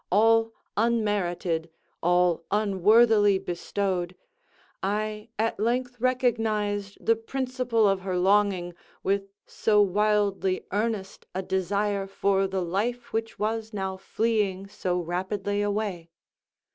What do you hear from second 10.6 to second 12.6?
earnest a desire for